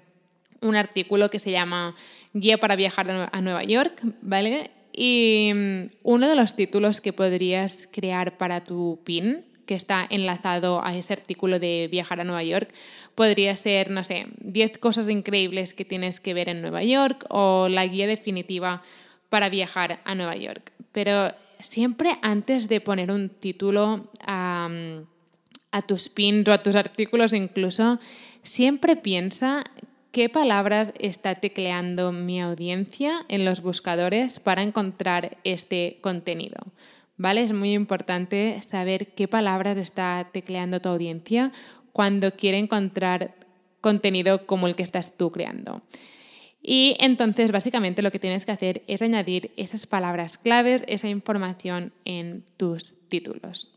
un 0.61 0.75
artículo 0.75 1.29
que 1.29 1.39
se 1.39 1.51
llama 1.51 1.95
Guía 2.33 2.57
para 2.57 2.75
viajar 2.75 3.29
a 3.31 3.41
Nueva 3.41 3.63
York, 3.63 4.01
¿vale? 4.21 4.69
Y 4.93 5.51
mm, 5.53 5.85
uno 6.03 6.29
de 6.29 6.35
los 6.35 6.55
títulos 6.55 7.01
que 7.01 7.13
podrías 7.13 7.87
crear 7.91 8.37
para 8.37 8.63
tu 8.63 8.99
pin, 9.03 9.45
que 9.65 9.75
está 9.75 10.05
enlazado 10.09 10.83
a 10.83 10.95
ese 10.95 11.13
artículo 11.13 11.59
de 11.59 11.87
viajar 11.89 12.19
a 12.19 12.23
Nueva 12.23 12.43
York, 12.43 12.73
podría 13.15 13.55
ser, 13.55 13.89
no 13.89 14.03
sé, 14.03 14.27
10 14.39 14.77
cosas 14.79 15.07
increíbles 15.07 15.73
que 15.73 15.85
tienes 15.85 16.19
que 16.19 16.33
ver 16.33 16.49
en 16.49 16.61
Nueva 16.61 16.83
York 16.83 17.25
o 17.29 17.69
la 17.69 17.85
guía 17.85 18.07
definitiva 18.07 18.81
para 19.29 19.49
viajar 19.49 20.01
a 20.03 20.13
Nueva 20.13 20.35
York. 20.35 20.73
Pero 20.91 21.31
siempre 21.59 22.17
antes 22.21 22.67
de 22.67 22.81
poner 22.81 23.11
un 23.11 23.29
título 23.29 24.09
a, 24.25 24.69
a 25.71 25.81
tus 25.83 26.09
pins 26.09 26.47
o 26.49 26.51
a 26.51 26.63
tus 26.63 26.75
artículos 26.75 27.31
incluso, 27.31 27.99
siempre 28.43 28.97
piensa 28.97 29.63
¿Qué 30.11 30.27
palabras 30.27 30.91
está 30.99 31.35
tecleando 31.35 32.11
mi 32.11 32.41
audiencia 32.41 33.25
en 33.29 33.45
los 33.45 33.61
buscadores 33.61 34.39
para 34.39 34.61
encontrar 34.61 35.37
este 35.45 35.99
contenido? 36.01 36.57
¿Vale? 37.15 37.43
Es 37.43 37.53
muy 37.53 37.71
importante 37.71 38.59
saber 38.67 39.13
qué 39.13 39.29
palabras 39.29 39.77
está 39.77 40.27
tecleando 40.33 40.81
tu 40.81 40.89
audiencia 40.89 41.53
cuando 41.93 42.31
quiere 42.31 42.57
encontrar 42.57 43.35
contenido 43.79 44.45
como 44.45 44.67
el 44.67 44.75
que 44.75 44.83
estás 44.83 45.15
tú 45.15 45.31
creando. 45.31 45.81
Y 46.61 46.97
entonces, 46.99 47.53
básicamente, 47.53 48.01
lo 48.01 48.11
que 48.11 48.19
tienes 48.19 48.45
que 48.45 48.51
hacer 48.51 48.83
es 48.87 49.01
añadir 49.01 49.51
esas 49.55 49.87
palabras 49.87 50.37
claves, 50.37 50.83
esa 50.89 51.07
información 51.07 51.93
en 52.03 52.43
tus 52.57 52.95
títulos. 53.07 53.70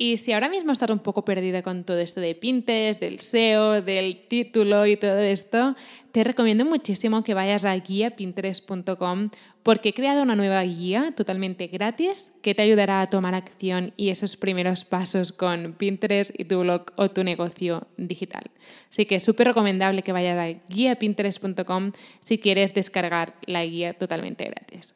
Y 0.00 0.18
si 0.18 0.32
ahora 0.32 0.48
mismo 0.48 0.70
estás 0.70 0.90
un 0.90 1.00
poco 1.00 1.24
perdida 1.24 1.62
con 1.62 1.82
todo 1.82 1.98
esto 1.98 2.20
de 2.20 2.36
Pinterest, 2.36 3.00
del 3.00 3.18
SEO, 3.18 3.82
del 3.82 4.28
título 4.28 4.86
y 4.86 4.96
todo 4.96 5.18
esto, 5.18 5.74
te 6.12 6.22
recomiendo 6.22 6.64
muchísimo 6.64 7.24
que 7.24 7.34
vayas 7.34 7.64
a 7.64 7.74
guiapinterest.com 7.74 9.30
porque 9.64 9.88
he 9.88 9.92
creado 9.92 10.22
una 10.22 10.36
nueva 10.36 10.62
guía 10.62 11.12
totalmente 11.16 11.66
gratis 11.66 12.32
que 12.42 12.54
te 12.54 12.62
ayudará 12.62 13.00
a 13.00 13.10
tomar 13.10 13.34
acción 13.34 13.92
y 13.96 14.10
esos 14.10 14.36
primeros 14.36 14.84
pasos 14.84 15.32
con 15.32 15.72
Pinterest 15.72 16.30
y 16.38 16.44
tu 16.44 16.60
blog 16.60 16.92
o 16.94 17.10
tu 17.10 17.24
negocio 17.24 17.88
digital. 17.96 18.44
Así 18.90 19.04
que 19.04 19.16
es 19.16 19.24
súper 19.24 19.48
recomendable 19.48 20.02
que 20.02 20.12
vayas 20.12 20.38
a 20.38 20.62
guiapinterest.com 20.72 21.90
si 22.24 22.38
quieres 22.38 22.72
descargar 22.72 23.34
la 23.46 23.64
guía 23.64 23.94
totalmente 23.94 24.44
gratis. 24.44 24.94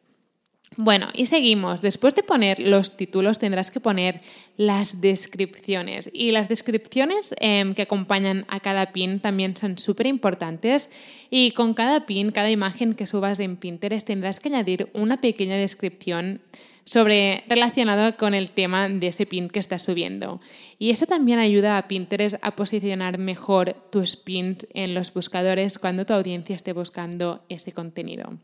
Bueno, 0.76 1.08
y 1.12 1.26
seguimos. 1.26 1.82
Después 1.82 2.14
de 2.14 2.22
poner 2.22 2.58
los 2.58 2.96
títulos 2.96 3.38
tendrás 3.38 3.70
que 3.70 3.80
poner 3.80 4.20
las 4.56 5.00
descripciones. 5.00 6.08
Y 6.12 6.30
las 6.32 6.48
descripciones 6.48 7.34
em, 7.40 7.74
que 7.74 7.82
acompañan 7.82 8.46
a 8.48 8.60
cada 8.60 8.92
pin 8.92 9.20
también 9.20 9.56
son 9.56 9.76
súper 9.76 10.06
importantes. 10.06 10.88
Y 11.30 11.50
con 11.52 11.74
cada 11.74 12.06
pin, 12.06 12.30
cada 12.30 12.50
imagen 12.50 12.94
que 12.94 13.06
subas 13.06 13.40
en 13.40 13.56
Pinterest 13.56 14.06
tendrás 14.06 14.40
que 14.40 14.48
añadir 14.48 14.88
una 14.94 15.20
pequeña 15.20 15.56
descripción 15.56 16.40
sobre 16.84 17.44
relacionado 17.48 18.16
con 18.16 18.34
el 18.34 18.50
tema 18.50 18.88
de 18.88 19.08
ese 19.08 19.26
pin 19.26 19.48
que 19.48 19.60
estás 19.60 19.82
subiendo. 19.82 20.40
Y 20.78 20.90
eso 20.90 21.06
también 21.06 21.38
ayuda 21.38 21.78
a 21.78 21.86
Pinterest 21.86 22.36
a 22.42 22.56
posicionar 22.56 23.18
mejor 23.18 23.74
tus 23.90 24.16
pins 24.16 24.66
en 24.74 24.94
los 24.94 25.12
buscadores 25.14 25.78
cuando 25.78 26.06
tu 26.06 26.14
audiencia 26.14 26.56
esté 26.56 26.72
buscando 26.72 27.44
ese 27.48 27.72
contenido. 27.72 28.38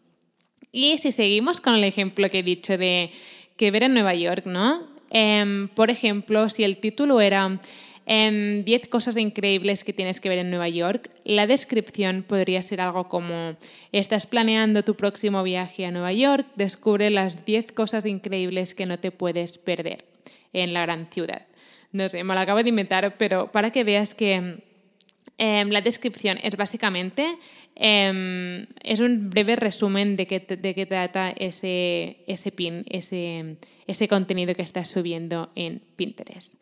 Y 0.72 0.98
si 0.98 1.12
seguimos 1.12 1.60
con 1.60 1.74
el 1.74 1.84
ejemplo 1.84 2.28
que 2.30 2.40
he 2.40 2.42
dicho 2.42 2.76
de 2.76 3.10
que 3.56 3.70
ver 3.70 3.84
en 3.84 3.94
Nueva 3.94 4.14
York, 4.14 4.46
¿no? 4.46 4.86
Em, 5.10 5.68
por 5.68 5.90
ejemplo, 5.90 6.48
si 6.50 6.64
el 6.64 6.76
título 6.76 7.20
era 7.20 7.48
10 7.48 7.62
em, 8.06 8.90
cosas 8.90 9.16
increíbles 9.16 9.84
que 9.84 9.92
tienes 9.92 10.20
que 10.20 10.28
ver 10.28 10.38
en 10.38 10.50
Nueva 10.50 10.68
York, 10.68 11.10
la 11.24 11.46
descripción 11.46 12.24
podría 12.26 12.62
ser 12.62 12.80
algo 12.80 13.08
como, 13.08 13.56
estás 13.92 14.26
planeando 14.26 14.82
tu 14.82 14.96
próximo 14.96 15.42
viaje 15.42 15.86
a 15.86 15.90
Nueva 15.90 16.12
York, 16.12 16.46
descubre 16.56 17.10
las 17.10 17.44
10 17.44 17.72
cosas 17.72 18.06
increíbles 18.06 18.74
que 18.74 18.86
no 18.86 18.98
te 18.98 19.10
puedes 19.10 19.58
perder 19.58 20.04
en 20.52 20.72
la 20.72 20.82
gran 20.82 21.08
ciudad. 21.10 21.46
No 21.92 22.08
sé, 22.08 22.22
me 22.22 22.34
lo 22.34 22.40
acabo 22.40 22.62
de 22.62 22.68
inventar, 22.68 23.16
pero 23.16 23.50
para 23.50 23.70
que 23.72 23.84
veas 23.84 24.14
que 24.14 24.62
em, 25.38 25.70
la 25.70 25.80
descripción 25.80 26.38
es 26.42 26.56
básicamente 26.56 27.38
Em, 27.80 28.66
es 28.82 28.98
un 28.98 29.30
breve 29.30 29.54
resumen 29.54 30.16
de 30.16 30.26
qué, 30.26 30.40
de 30.40 30.74
qué 30.74 30.84
trata 30.84 31.30
ese, 31.30 32.24
ese 32.26 32.50
pin, 32.50 32.84
ese, 32.90 33.56
ese 33.86 34.08
contenido 34.08 34.52
que 34.56 34.62
estás 34.62 34.88
subiendo 34.88 35.50
en 35.54 35.80
Pinterest. 35.94 36.54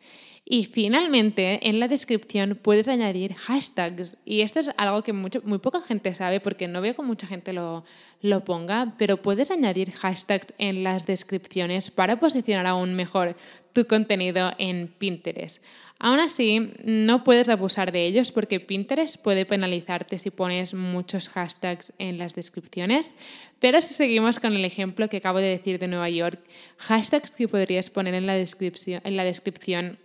Y 0.45 0.65
finalmente, 0.65 1.67
en 1.67 1.79
la 1.79 1.87
descripción 1.87 2.57
puedes 2.61 2.87
añadir 2.87 3.33
hashtags. 3.33 4.17
Y 4.25 4.41
esto 4.41 4.59
es 4.59 4.69
algo 4.77 5.01
que 5.01 5.11
muy 5.11 5.57
poca 5.57 5.81
gente 5.81 6.13
sabe 6.13 6.39
porque 6.39 6.67
no 6.67 6.81
veo 6.81 6.95
que 6.95 7.01
mucha 7.01 7.25
gente 7.25 7.51
lo, 7.51 7.83
lo 8.21 8.45
ponga, 8.45 8.93
pero 8.99 9.17
puedes 9.17 9.49
añadir 9.49 9.91
hashtags 9.91 10.53
en 10.59 10.83
las 10.83 11.07
descripciones 11.07 11.89
para 11.89 12.19
posicionar 12.19 12.67
aún 12.67 12.93
mejor 12.93 13.35
tu 13.77 13.85
contenido 13.85 14.53
en 14.57 14.87
Pinterest. 14.87 15.61
Aún 15.99 16.19
así, 16.19 16.73
no 16.83 17.23
puedes 17.23 17.47
abusar 17.47 17.91
de 17.91 18.07
ellos 18.07 18.31
porque 18.31 18.59
Pinterest 18.59 19.21
puede 19.21 19.45
penalizarte 19.45 20.17
si 20.17 20.31
pones 20.31 20.73
muchos 20.73 21.29
hashtags 21.29 21.93
en 21.99 22.17
las 22.17 22.33
descripciones. 22.33 23.13
Pero 23.59 23.79
si 23.81 23.93
seguimos 23.93 24.39
con 24.39 24.55
el 24.55 24.65
ejemplo 24.65 25.09
que 25.09 25.17
acabo 25.17 25.37
de 25.37 25.49
decir 25.49 25.77
de 25.77 25.87
Nueva 25.87 26.09
York, 26.09 26.39
hashtags 26.79 27.29
que 27.29 27.47
podrías 27.47 27.91
poner 27.91 28.15
en 28.15 28.25
la 28.25 28.33
descripción, 28.33 28.99
en 29.03 29.15
la 29.15 29.23
descripción 29.23 29.99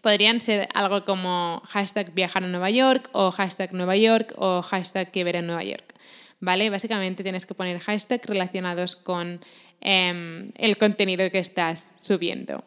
podrían 0.00 0.40
ser 0.40 0.68
algo 0.74 1.02
como 1.02 1.62
hashtag 1.66 2.12
viajar 2.14 2.42
a 2.42 2.48
Nueva 2.48 2.70
York 2.70 3.10
o 3.12 3.30
hashtag 3.30 3.72
Nueva 3.74 3.94
York 3.94 4.34
o 4.38 4.60
hashtag 4.60 5.12
que 5.12 5.22
ver 5.22 5.36
en 5.36 5.46
Nueva 5.46 5.62
York. 5.62 5.94
¿Vale? 6.40 6.68
Básicamente 6.68 7.22
tienes 7.22 7.46
que 7.46 7.54
poner 7.54 7.78
hashtags 7.78 8.26
relacionados 8.26 8.96
con 8.96 9.38
em, 9.80 10.48
el 10.56 10.76
contenido 10.78 11.30
que 11.30 11.38
estás 11.38 11.92
subiendo. 11.96 12.64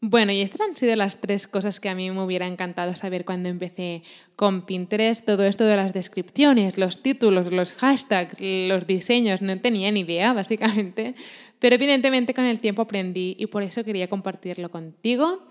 Bueno, 0.00 0.30
y 0.30 0.42
estas 0.42 0.60
han 0.60 0.76
sido 0.76 0.94
las 0.94 1.20
tres 1.20 1.48
cosas 1.48 1.80
que 1.80 1.88
a 1.88 1.94
mí 1.96 2.08
me 2.12 2.22
hubiera 2.22 2.46
encantado 2.46 2.94
saber 2.94 3.24
cuando 3.24 3.48
empecé 3.48 4.04
con 4.36 4.64
Pinterest. 4.64 5.26
Todo 5.26 5.44
esto 5.44 5.64
de 5.64 5.74
las 5.74 5.92
descripciones, 5.92 6.78
los 6.78 7.02
títulos, 7.02 7.50
los 7.50 7.72
hashtags, 7.74 8.36
los 8.40 8.86
diseños, 8.86 9.42
no 9.42 9.58
tenía 9.60 9.90
ni 9.90 10.00
idea, 10.00 10.32
básicamente. 10.32 11.16
Pero 11.58 11.74
evidentemente 11.74 12.32
con 12.32 12.44
el 12.44 12.60
tiempo 12.60 12.82
aprendí 12.82 13.34
y 13.40 13.46
por 13.46 13.64
eso 13.64 13.82
quería 13.82 14.06
compartirlo 14.06 14.70
contigo. 14.70 15.42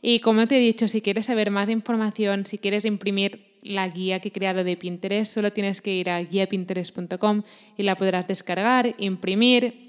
Y 0.00 0.20
como 0.20 0.46
te 0.46 0.58
he 0.58 0.60
dicho, 0.60 0.86
si 0.86 1.00
quieres 1.00 1.26
saber 1.26 1.50
más 1.50 1.68
información, 1.68 2.46
si 2.46 2.58
quieres 2.58 2.84
imprimir 2.84 3.56
la 3.62 3.88
guía 3.88 4.20
que 4.20 4.28
he 4.28 4.32
creado 4.32 4.62
de 4.62 4.76
Pinterest, 4.76 5.34
solo 5.34 5.52
tienes 5.52 5.80
que 5.80 5.92
ir 5.92 6.10
a 6.10 6.22
guiapinterest.com 6.22 7.42
y 7.76 7.82
la 7.82 7.96
podrás 7.96 8.28
descargar, 8.28 8.92
imprimir 8.98 9.85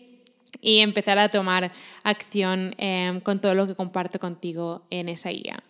y 0.61 0.79
empezar 0.79 1.19
a 1.19 1.29
tomar 1.29 1.71
acción 2.03 2.75
em, 2.77 3.19
con 3.19 3.39
todo 3.39 3.53
lo 3.55 3.67
que 3.67 3.75
comparto 3.75 4.19
contigo 4.19 4.83
en 4.89 5.09
esa 5.09 5.29
guía. 5.29 5.63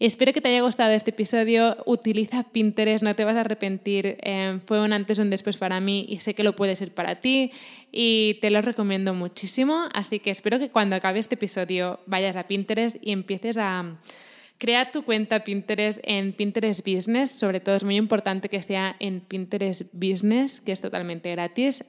Espero 0.00 0.32
que 0.32 0.40
te 0.40 0.48
haya 0.48 0.62
gustado 0.62 0.92
este 0.92 1.10
episodio. 1.10 1.76
Utiliza 1.86 2.42
Pinterest, 2.42 3.04
no 3.04 3.14
te 3.14 3.24
vas 3.24 3.36
a 3.36 3.42
arrepentir. 3.42 4.18
Em, 4.22 4.60
fue 4.60 4.80
un 4.80 4.92
antes 4.92 5.18
y 5.18 5.20
un 5.20 5.30
después 5.30 5.56
para 5.56 5.80
mí 5.80 6.04
y 6.08 6.18
sé 6.18 6.34
que 6.34 6.42
lo 6.42 6.56
puede 6.56 6.74
ser 6.74 6.92
para 6.92 7.20
ti 7.20 7.52
y 7.92 8.38
te 8.42 8.50
lo 8.50 8.60
recomiendo 8.60 9.14
muchísimo. 9.14 9.88
Así 9.94 10.18
que 10.18 10.30
espero 10.30 10.58
que 10.58 10.68
cuando 10.68 10.96
acabe 10.96 11.20
este 11.20 11.36
episodio 11.36 12.00
vayas 12.06 12.34
a 12.34 12.48
Pinterest 12.48 12.96
y 13.00 13.12
empieces 13.12 13.56
a 13.56 13.96
crear 14.58 14.90
tu 14.90 15.04
cuenta 15.04 15.44
Pinterest 15.44 16.00
en 16.02 16.32
Pinterest 16.32 16.84
Business. 16.84 17.30
Sobre 17.30 17.60
todo 17.60 17.76
es 17.76 17.84
muy 17.84 17.96
importante 17.96 18.48
que 18.48 18.62
sea 18.64 18.96
en 18.98 19.20
Pinterest 19.20 19.82
Business, 19.92 20.60
que 20.60 20.72
es 20.72 20.80
totalmente 20.80 21.30
gratis. 21.30 21.84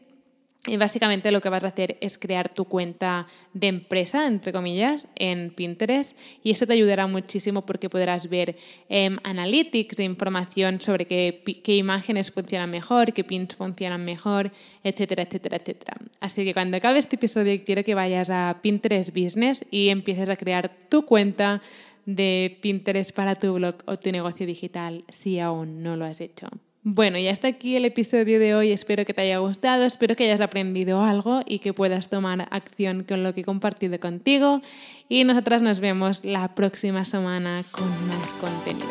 Y 0.68 0.78
básicamente 0.78 1.32
lo 1.32 1.42
que 1.42 1.50
vas 1.50 1.64
a 1.64 1.68
hacer 1.68 1.98
es 2.02 2.18
crear 2.18 2.50
tu 2.50 2.66
cuenta 2.66 3.28
de 3.54 3.68
empresa, 3.68 4.26
entre 4.26 4.52
comillas, 4.52 5.08
en 5.16 5.52
Pinterest 5.52 6.18
y 6.42 6.52
eso 6.52 6.66
te 6.66 6.74
ayudará 6.74 7.06
muchísimo 7.06 7.68
porque 7.68 7.88
podrás 7.88 8.30
ver 8.30 8.56
eh, 8.90 9.16
analytics, 9.24 10.00
información 10.00 10.82
sobre 10.82 11.06
qué, 11.06 11.44
qué, 11.64 11.76
imágenes 11.76 12.32
funcionan 12.32 12.72
mejor, 12.72 13.14
qué 13.14 13.24
pins 13.24 13.56
funcionan 13.56 14.04
mejor, 14.06 14.52
etcétera, 14.84 15.24
etcétera, 15.24 15.58
etcétera. 15.58 15.94
Así 16.20 16.44
que 16.44 16.56
cuando 16.56 16.78
acabe 16.78 16.98
este 16.98 17.18
episodio 17.18 17.64
quiero 17.64 17.84
que 17.84 17.94
vayas 17.94 18.32
a 18.32 18.58
Pinterest 18.64 19.12
Business 19.16 19.64
y 19.70 19.90
empieces 19.90 20.30
a 20.30 20.36
crear 20.36 20.72
tu 20.90 21.06
cuenta 21.06 21.62
de 22.08 22.58
Pinterest 22.62 23.12
para 23.12 23.36
tu 23.36 23.54
blog 23.54 23.76
o 23.86 23.98
tu 23.98 24.12
negocio 24.12 24.48
digital 24.48 25.04
si 25.10 25.40
aún 25.40 25.84
no 25.84 25.96
lo 25.96 26.06
has 26.06 26.22
hecho. 26.22 26.48
Bueno, 26.88 27.18
y 27.18 27.28
hasta 27.28 27.48
aquí 27.48 27.76
el 27.76 27.84
episodio 27.84 28.40
de 28.40 28.54
hoy. 28.54 28.72
Espero 28.72 29.06
que 29.06 29.14
te 29.16 29.24
haya 29.24 29.40
gustado, 29.40 29.86
espero 29.86 30.16
que 30.16 30.26
hayas 30.26 30.40
aprendido 30.40 31.02
algo 31.02 31.42
y 31.44 31.58
que 31.58 31.74
puedas 31.74 32.10
tomar 32.10 32.48
acción 32.52 33.04
con 33.04 33.24
lo 33.24 33.34
que 33.34 33.42
he 33.42 33.44
compartido 33.44 34.00
contigo. 34.00 34.62
Y 35.10 35.24
nosotras 35.24 35.64
nos 35.64 35.80
vemos 35.80 36.24
la 36.24 36.54
próxima 36.54 37.04
semana 37.04 37.64
con 37.72 37.90
más 38.08 38.30
contenido. 38.40 38.86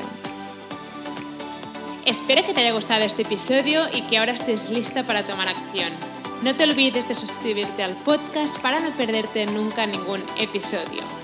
Espero 2.04 2.42
que 2.44 2.52
te 2.52 2.62
haya 2.62 2.72
gustado 2.72 3.04
este 3.04 3.22
episodio 3.22 3.84
y 3.94 4.02
que 4.02 4.18
ahora 4.18 4.32
estés 4.32 4.70
lista 4.70 5.04
para 5.04 5.22
tomar 5.22 5.46
acción. 5.46 5.92
No 6.42 6.52
te 6.52 6.64
olvides 6.64 7.06
de 7.06 7.14
suscribirte 7.14 7.84
al 7.84 7.94
podcast 7.94 8.60
para 8.60 8.80
no 8.80 8.90
perderte 8.96 9.46
nunca 9.46 9.86
ningún 9.86 10.20
episodio. 10.40 11.23